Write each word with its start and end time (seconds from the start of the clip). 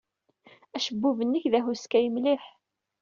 Acebbub-nnek 0.75 1.43
d 1.51 1.53
ahuskay 1.59 2.05
mliḥ. 2.13 2.43